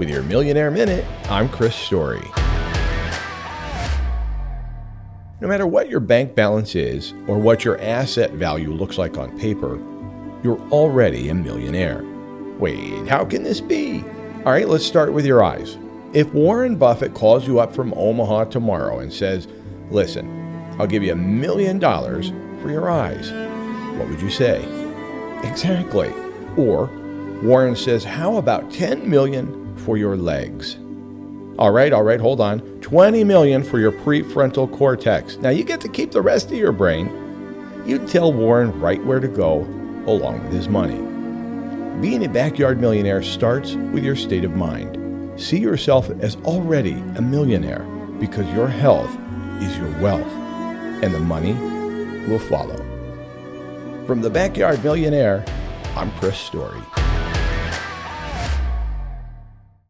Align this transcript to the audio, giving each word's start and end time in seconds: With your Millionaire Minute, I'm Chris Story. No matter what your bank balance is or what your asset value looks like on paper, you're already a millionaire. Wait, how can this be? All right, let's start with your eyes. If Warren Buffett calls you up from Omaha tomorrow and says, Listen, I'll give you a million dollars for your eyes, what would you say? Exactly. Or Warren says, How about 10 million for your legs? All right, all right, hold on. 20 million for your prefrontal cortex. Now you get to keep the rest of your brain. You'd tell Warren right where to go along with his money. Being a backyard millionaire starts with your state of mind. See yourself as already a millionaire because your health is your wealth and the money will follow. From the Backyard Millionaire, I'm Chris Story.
With 0.00 0.08
your 0.08 0.22
Millionaire 0.22 0.70
Minute, 0.70 1.04
I'm 1.28 1.46
Chris 1.50 1.76
Story. 1.76 2.26
No 5.42 5.46
matter 5.46 5.66
what 5.66 5.90
your 5.90 6.00
bank 6.00 6.34
balance 6.34 6.74
is 6.74 7.12
or 7.26 7.38
what 7.38 7.66
your 7.66 7.78
asset 7.82 8.30
value 8.30 8.72
looks 8.72 8.96
like 8.96 9.18
on 9.18 9.38
paper, 9.38 9.76
you're 10.42 10.58
already 10.70 11.28
a 11.28 11.34
millionaire. 11.34 12.02
Wait, 12.58 13.08
how 13.08 13.26
can 13.26 13.42
this 13.42 13.60
be? 13.60 14.02
All 14.46 14.52
right, 14.52 14.66
let's 14.66 14.86
start 14.86 15.12
with 15.12 15.26
your 15.26 15.44
eyes. 15.44 15.76
If 16.14 16.32
Warren 16.32 16.76
Buffett 16.76 17.12
calls 17.12 17.46
you 17.46 17.60
up 17.60 17.74
from 17.74 17.92
Omaha 17.92 18.44
tomorrow 18.44 19.00
and 19.00 19.12
says, 19.12 19.48
Listen, 19.90 20.74
I'll 20.78 20.86
give 20.86 21.02
you 21.02 21.12
a 21.12 21.16
million 21.16 21.78
dollars 21.78 22.32
for 22.62 22.70
your 22.70 22.88
eyes, 22.88 23.30
what 23.98 24.08
would 24.08 24.22
you 24.22 24.30
say? 24.30 24.64
Exactly. 25.44 26.10
Or 26.56 26.86
Warren 27.42 27.76
says, 27.76 28.02
How 28.02 28.36
about 28.38 28.72
10 28.72 29.06
million 29.06 29.60
for 29.90 29.96
your 29.96 30.16
legs? 30.16 30.76
All 31.58 31.72
right, 31.72 31.92
all 31.92 32.04
right, 32.04 32.20
hold 32.20 32.40
on. 32.40 32.60
20 32.80 33.24
million 33.24 33.64
for 33.64 33.80
your 33.80 33.90
prefrontal 33.90 34.72
cortex. 34.72 35.36
Now 35.38 35.48
you 35.48 35.64
get 35.64 35.80
to 35.80 35.88
keep 35.88 36.12
the 36.12 36.22
rest 36.22 36.46
of 36.52 36.56
your 36.56 36.70
brain. 36.70 37.82
You'd 37.84 38.06
tell 38.06 38.32
Warren 38.32 38.78
right 38.78 39.04
where 39.04 39.18
to 39.18 39.26
go 39.26 39.62
along 40.06 40.44
with 40.44 40.52
his 40.52 40.68
money. 40.68 40.94
Being 42.00 42.24
a 42.24 42.28
backyard 42.28 42.80
millionaire 42.80 43.20
starts 43.20 43.74
with 43.74 44.04
your 44.04 44.14
state 44.14 44.44
of 44.44 44.52
mind. 44.52 44.96
See 45.40 45.58
yourself 45.58 46.08
as 46.20 46.36
already 46.44 46.92
a 47.16 47.20
millionaire 47.20 47.82
because 48.20 48.46
your 48.54 48.68
health 48.68 49.10
is 49.60 49.76
your 49.76 49.90
wealth 50.00 50.32
and 51.02 51.12
the 51.12 51.18
money 51.18 51.54
will 52.28 52.38
follow. 52.38 52.76
From 54.06 54.20
the 54.20 54.30
Backyard 54.30 54.84
Millionaire, 54.84 55.44
I'm 55.96 56.12
Chris 56.12 56.38
Story. 56.38 56.80